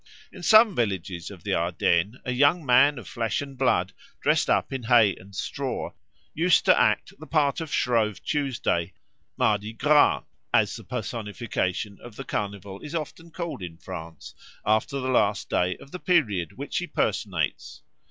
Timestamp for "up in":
4.49-4.81